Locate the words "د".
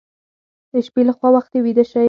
0.71-0.73